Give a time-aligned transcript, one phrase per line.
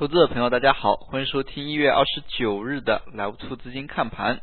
[0.00, 4.40] 投资者朋友，大家好，欢迎收听一月二十九日的莱芜兔资金看盘。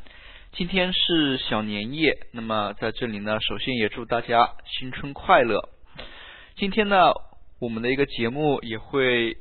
[0.51, 5.67] 今天是小年夜，那么在这里呢，首先也祝大家新春快乐。
[6.57, 7.11] 今天呢，
[7.59, 9.35] 我们的一个节目也会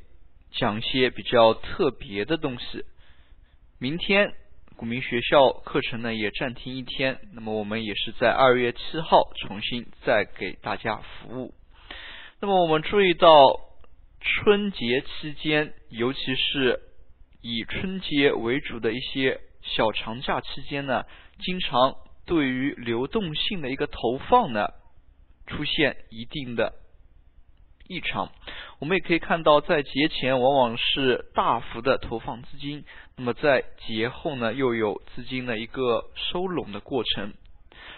[0.52, 2.86] 讲一些比较特别的东西。
[3.78, 4.32] 明天
[4.74, 11.52] 股民学校课程呢也暂停一天，那么我们也是在二月七号重新再给大家服务。
[12.40, 13.65] 那么我们注意到。
[14.20, 16.80] 春节期间，尤其是
[17.42, 21.04] 以春节为主的一些小长假期间呢，
[21.38, 24.68] 经常对于流动性的一个投放呢，
[25.46, 26.74] 出现一定的
[27.88, 28.32] 异常。
[28.80, 32.84] 我们也可以看到，在节前往往是大幅的投放资金，
[33.16, 37.32] 那么在节后呢，又有资金的一个收拢的过程。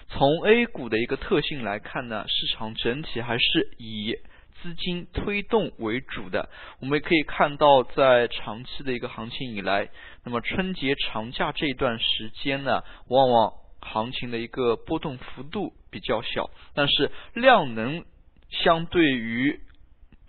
[0.08, 4.14] 从 A 股的一个特性来看呢，市场整体还是以。
[4.60, 6.48] 资金推动为主的，
[6.80, 9.88] 我们也可以看到，在长期的一个行情以来，
[10.24, 18.04] 那么春节长假这一段时间呢，往往行情的一个波动幅度比较小，但是量能
[18.50, 19.60] 相对于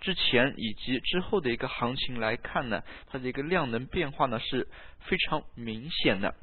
[0.00, 4.68] 之前以及之后的一个行情来看呢，它的一个量能变化呢是
[5.00, 6.34] 非常明显的。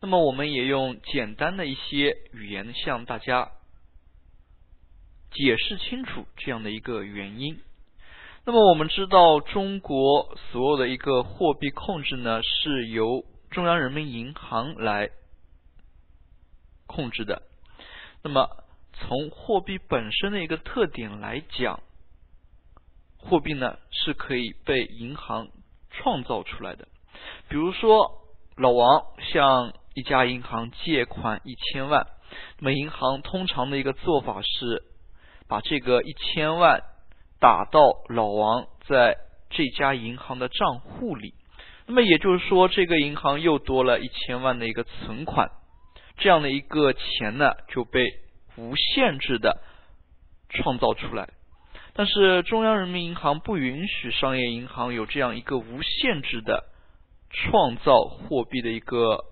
[0.00, 3.50] 那么我们也用简单的一些语言向大家。
[5.40, 7.58] 解释清楚这样的一个原因。
[8.44, 15.08] 那么我们知道，中国所有的一个货币控制呢，是由中央人民银行来
[16.86, 17.40] 控制的。
[18.22, 18.48] 那么
[18.92, 21.80] 从货币本身的一个特点来讲，
[23.16, 25.48] 货币呢是可以被银行
[25.90, 26.86] 创造出来的。
[27.48, 32.06] 比如说，老王向一家银行借款一千万，
[32.58, 34.89] 那么银行通常的一个做法是。
[35.50, 36.84] 把这个一千万
[37.40, 39.16] 打到老王在
[39.50, 41.34] 这家银行的账户里，
[41.86, 45.50] 那么也就是说，这个银行又多了一千万的一个存款，
[46.18, 48.06] 这样的一个钱呢就被
[48.56, 49.60] 无限制的
[50.50, 51.28] 创造出来。
[51.94, 56.62] 但是中央人民银行不允许商业银行有这样一个无限制的
[57.28, 59.24] 创造货币的一个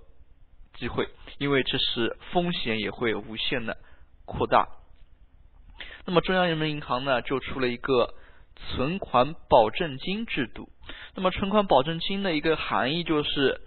[0.74, 3.76] 机会，因为这是风险也会无限的
[4.24, 4.66] 扩大。
[6.08, 8.14] 那么中央人民银行呢，就出了一个
[8.56, 10.70] 存款保证金制度。
[11.14, 13.60] 那么存款保证金的一个含义就是，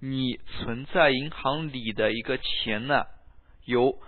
[0.00, 3.02] 你存在银行里的一个钱呢，
[3.64, 3.98] 有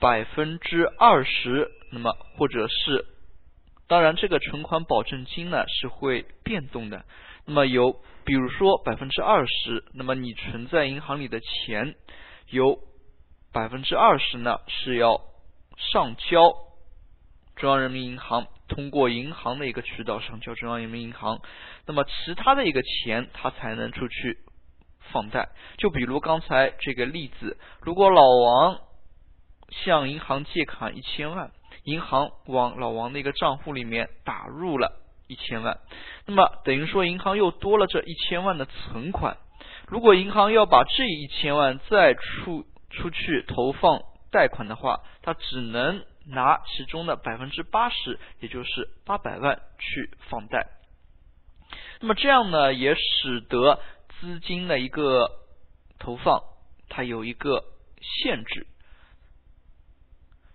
[0.00, 3.04] 百分之二十，那么或者是，
[3.86, 7.04] 当然这个存款保证金呢是会变动的。
[7.44, 11.96] 那么有，比如说百分之二十，那么你存在银行里的钱
[12.48, 12.78] 有
[13.52, 15.20] 百分之二十呢是要
[15.76, 16.64] 上交。
[17.56, 21.40] 中央人民银行通过银行的一个渠道上交中央人民银行，
[21.86, 24.36] 那么其他的一个钱它才能出去
[25.10, 25.48] 放贷。
[25.78, 28.78] 就比如刚才这个例子，如果老王
[29.70, 31.50] 向银行借款一千万，
[31.84, 34.92] 银行往老王的一个账户里面打入了
[35.26, 35.78] 一千万，
[36.26, 39.38] 那么等于说银行又多了这一千万的存款。
[39.88, 46.04] 如果银行要把这一千万再出出去投放贷款的话，它只能。
[46.28, 50.66] 拿其中的百分之八十，也就是八百万去放贷，
[52.00, 53.80] 那么这样呢，也使得
[54.18, 55.30] 资金的一个
[56.00, 56.42] 投放
[56.88, 57.64] 它有一个
[58.00, 58.66] 限制，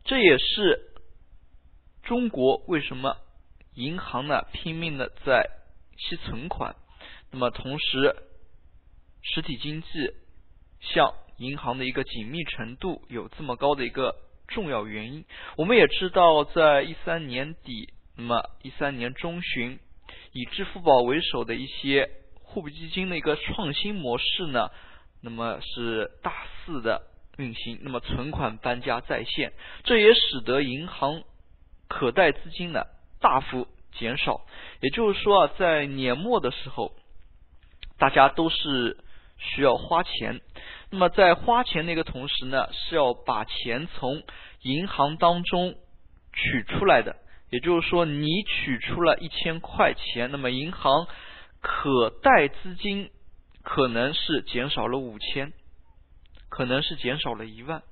[0.03, 0.91] 这也是
[2.03, 3.15] 中国为什么
[3.75, 5.49] 银行呢拼命的在
[5.97, 6.75] 吸存款，
[7.31, 8.17] 那么同时
[9.21, 9.87] 实体经济
[10.81, 14.13] 向银行的一个紧密程度有这么高的一个。
[14.51, 15.25] 重要原因，
[15.57, 19.79] 我们也知道，在一三年底，那么一三年中旬，
[20.33, 22.09] 以支付宝为首的一些
[22.43, 24.69] 货币基金的一个创新模式呢，
[25.21, 26.33] 那么是大
[26.65, 27.01] 肆的
[27.37, 29.53] 运行，那么存款搬家在线，
[29.83, 31.23] 这也使得银行
[31.87, 32.83] 可贷资金呢
[33.19, 33.67] 大幅
[33.97, 34.41] 减少。
[34.81, 36.91] 也就是说啊，在年末的时候，
[37.97, 38.97] 大家都是
[39.37, 40.41] 需要花钱。
[40.93, 44.23] 那么在花钱的一个同时呢，是要把钱从
[44.61, 45.75] 银行当中
[46.33, 47.15] 取出来的。
[47.49, 51.07] 也就是说，你取出了一千块钱，那么银行
[51.61, 53.09] 可贷资金
[53.63, 55.53] 可能是减少了五千，
[56.49, 57.83] 可能是减少了一万。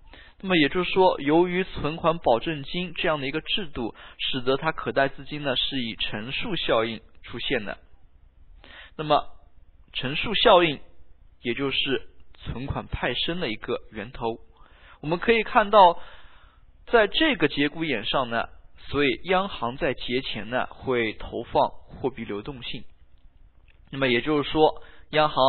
[0.41, 7.77] 那么也就是说，由于存款保证金这样的一个制度，使得它可贷资金呢是以乘数效应出现的。
[8.97, 9.25] 那么
[9.93, 10.81] 乘数效应，
[11.41, 12.09] 也就是。
[12.43, 14.39] 存款派生的一个源头，
[15.01, 15.99] 我们可以看到，
[16.87, 18.49] 在这个节骨眼上呢，
[18.87, 22.83] 所以央行在节前呢会投放货币流动性。
[23.91, 25.43] 那么也就是说，央行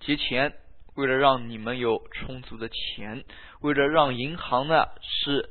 [0.00, 0.54] 节前，
[0.94, 3.24] 为了让你们有充足的钱，
[3.60, 5.50] 为了让银行呢是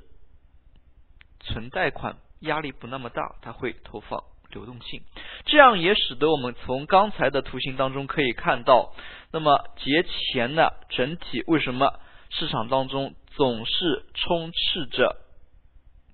[1.40, 5.02] 存贷款压力不那么大，它会投放流动性，
[5.46, 8.94] 这样也使得我们从刚才的图形当中可以看到，
[9.32, 12.00] 那么节前呢整体为什么
[12.30, 15.18] 市场当中总是充斥着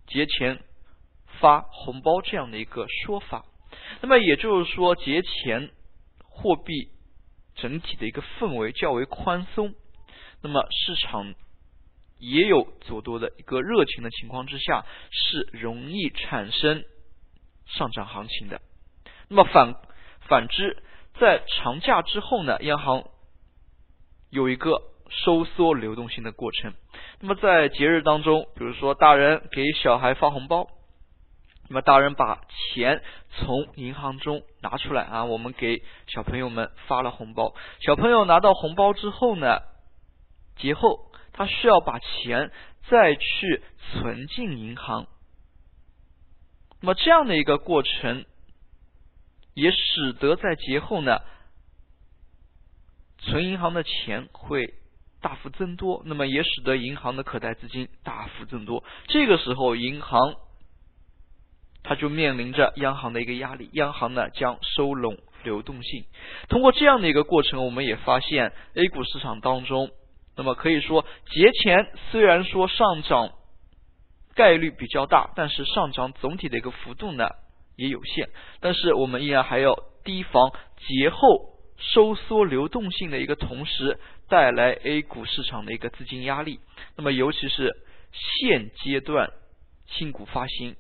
[0.07, 0.63] 节前
[1.39, 3.43] 发红包这样的一个说法？
[4.01, 5.69] 那么也就是说，节前
[6.19, 6.89] 货币
[7.55, 9.73] 整体的一个氛围较为宽松，
[10.41, 11.33] 那么市场
[12.19, 16.83] 也有走多的一个热情的情况之下，是容易产生
[17.67, 18.61] 上涨行情的。
[19.29, 19.75] 那么反
[20.27, 20.83] 反之，
[21.19, 23.03] 在长假之后呢，央行
[24.29, 26.73] 有一个收缩流动性的过程。
[27.19, 30.67] 那么在节日当中，比如说大人给小孩发红包。
[31.69, 37.53] 那么大人把钱从银行中拿出来啊，我们给小朋友们发了红包。
[37.81, 39.59] 小朋友拿到红包之后呢，
[40.55, 42.53] 节后他需要把钱
[42.89, 45.07] 再去存进银行。
[46.81, 48.25] 那么这样的一个过程，
[49.53, 51.19] 也使得在节后呢，
[53.19, 54.73] 存银行的钱会
[55.21, 56.01] 大幅增多。
[56.05, 58.83] 那么也使得银行的可贷资金大幅增多。
[59.07, 60.35] 这个时候银行。
[61.83, 66.03] 它就面临着央行的一个压力，央行呢将收拢流动性。
[66.49, 69.91] 通过这样的一个过程，我们也发现 A 股市场当中，
[70.35, 73.31] 那么可以说节前虽然说上涨
[74.37, 77.27] 概率比较大，但是上涨总体的一个幅度呢
[77.75, 78.29] 也有限。
[78.61, 79.75] 但是我们依然还要
[80.05, 83.99] 提防节后收缩流动性的一个同时
[84.29, 86.61] 带来 A 股市场的一个资金压力。
[86.95, 87.75] 那么尤其是
[88.13, 89.31] 现阶段
[89.87, 90.77] 新股发行。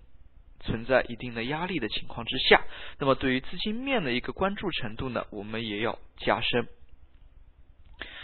[0.59, 2.65] 存在一定的压力的情况之下，
[2.97, 6.67] 那么对于资金面的一个关注程度呢，我们也要加深。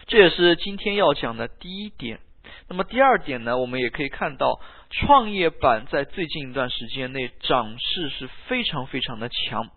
[0.07, 2.19] 这也是今天要讲的第一点。
[2.67, 4.59] 那么第二点呢，我们也可以看到，
[4.99, 9.69] 创业板在最近一段时间内涨势是非常非常的强。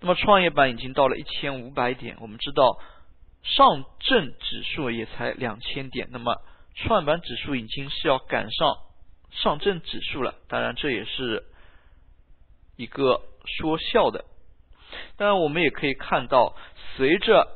[0.00, 2.78] 那么创业板已经到了一千五百点，我们知道
[3.42, 6.42] 上证指数也才两千点，那么
[6.74, 8.76] 创业板指数已经是要赶上
[9.30, 10.34] 上证指数了。
[10.48, 11.44] 当然，这也是。
[12.78, 14.26] 一个说笑的，
[15.16, 16.54] 当然我们也可以看到，
[16.94, 17.48] 随着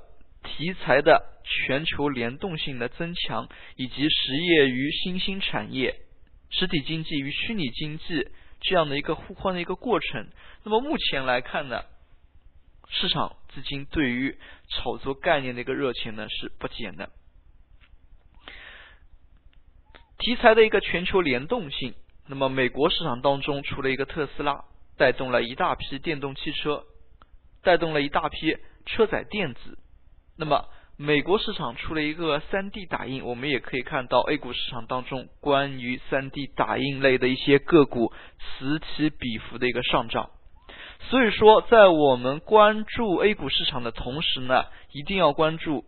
[0.43, 3.47] 题材的全球联动性的增强，
[3.77, 6.01] 以及实业与新兴产业、
[6.51, 8.29] 实体经济与虚拟经济
[8.61, 10.29] 这样的一个互换的一个过程，
[10.65, 11.83] 那么目前来看呢，
[12.89, 14.39] 市场资金对于
[14.69, 17.11] 炒作概念的一个热情呢是不减的。
[20.19, 21.95] 题材的一个全球联动性，
[22.27, 24.65] 那么美国市场当中除了一个特斯拉。
[24.97, 26.85] 带动了一大批电动汽车，
[27.63, 29.79] 带动了一大批车载电子。
[30.37, 30.69] 那么，
[31.03, 40.29] 美国市场出了一个三 D 打印，我们也可以看到 A 股市场当中关于三 D 打印类的一些个股此起彼伏的一个上涨。
[41.09, 45.87] 所以说，在我们关注 A 股市场的同时呢，一定要关注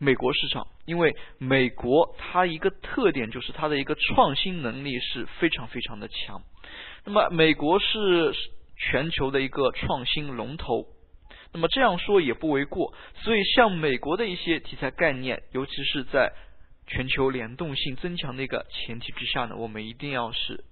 [0.00, 6.42] 美国市场，因为美国它一个特点就是它的一个创新能力是非常非常的强。
[7.04, 8.34] 那么，美国是
[8.76, 10.86] 全球的一个创新龙头，
[11.52, 12.94] 那么这样说也不为过。
[13.22, 16.32] 所以，像美国的一些题材概念，尤其是在
[16.86, 20.64] 全球联动性增强的一个前提之下呢，我们一定要是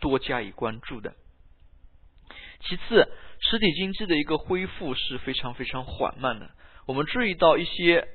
[0.00, 1.14] 多加以关注的。
[2.60, 3.08] 其次，
[3.40, 6.50] 实体经济的一个恢复是非常非常缓慢的。
[6.86, 8.08] 我们注意到一些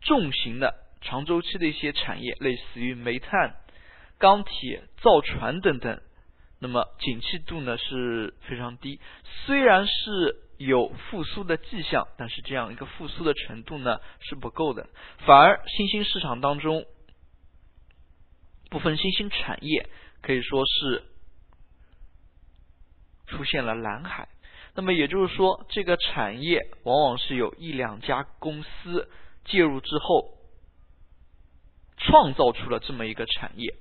[0.00, 3.56] 重型的长周期的一些产业，类似于煤炭。
[4.20, 6.02] 钢铁、造船等等，
[6.58, 9.00] 那么景气度呢是非常低。
[9.46, 14.88] 虽然是有复苏的迹象，但是这样一个复苏的程度呢是不够的。
[15.18, 16.84] 反而新兴市场当中，
[18.70, 19.88] 部分新兴产业
[20.20, 21.04] 可以说是
[23.26, 24.28] 出现了蓝海。
[24.74, 29.08] 那么也就是说，这个产业往往是有一两家公司
[29.44, 30.38] 介入之后，
[31.96, 33.74] 创造出了这么一个产业。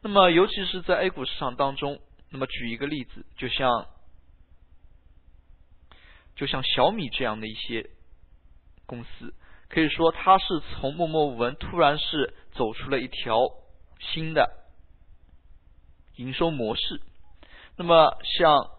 [0.00, 2.00] 那么，尤其是在 A 股市场当中，
[2.30, 3.86] 那么举一个例子，就像
[6.36, 7.90] 就像小米这样的一些
[8.86, 9.34] 公司，
[9.68, 13.40] 可以说它是从默默无闻，突然是走出了一条
[13.98, 14.68] 新的
[16.14, 17.00] 营收模式。
[17.76, 18.70] 那么，像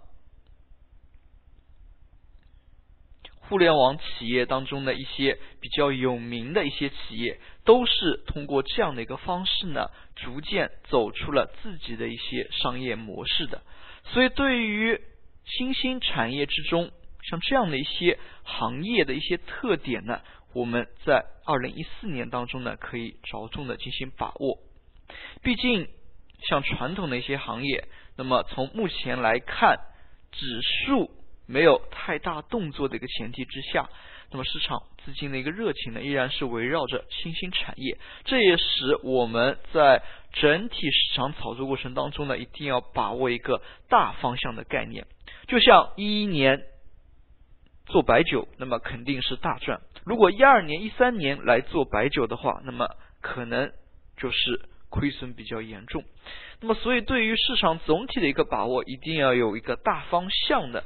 [3.49, 7.39] 互联网企业当中的一些比较有名的一些企业。
[7.65, 13.61] 都是通过这样的一个方式呢，逐渐走出了自己的一些商业模式的。
[14.05, 14.99] 所以，对于
[15.45, 16.89] 新兴产业之中，
[17.29, 20.21] 像这样的一些行业的一些特点呢，
[20.55, 24.57] 我们在二零一四年当中呢，可以着重的进行把握。
[25.43, 25.87] 毕竟，
[26.47, 27.87] 像传统的一些行业，
[28.17, 29.77] 那么从目前来看，
[30.31, 31.11] 指数
[31.49, 33.89] 没有太大动作的一个前提之下。
[34.31, 40.03] 那么市场资金的一个热情呢，依然是围绕着新兴产业，这也使我们在
[40.33, 45.07] 整体市场炒作过程当中呢，一定要把握一个大方向的概念。
[45.47, 46.61] 就像一一年
[47.87, 52.87] 做白酒，那么肯定是大赚；如果一二年、一三年来做白酒的话，那么
[53.21, 53.71] 可能
[54.15, 56.03] 就是亏损比较严重。
[56.61, 60.83] 那么，所以对于市场总体的一个把握，一定要有一个大方向的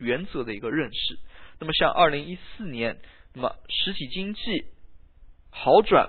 [0.00, 1.18] 原则的一个认识。
[1.60, 2.98] 那么像二零一四年，
[3.34, 4.64] 那么实体经济
[5.50, 6.08] 好转，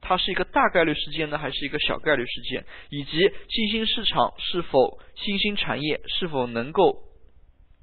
[0.00, 2.64] 它是一个大概率事件呢，还是一个小概率事件？
[2.88, 3.10] 以及
[3.48, 7.02] 新兴市场是否新兴产业是否能够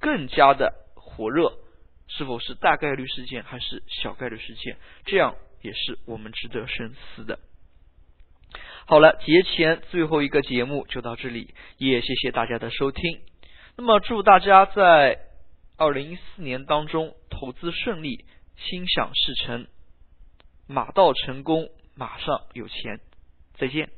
[0.00, 1.58] 更加的火热？
[2.10, 4.76] 是否是大概率事件还是小概率事件？
[5.04, 7.38] 这样也是我们值得深思的。
[8.86, 13.20] 好了，节前最后一个节目就到这里，也谢谢大家的收听。
[13.78, 15.24] 那么祝大家在。
[15.80, 18.24] 二零一四年当中，投资顺利，
[18.56, 19.68] 心想事成，
[20.66, 22.98] 马到成功，马上有钱。
[23.54, 23.88] 再见。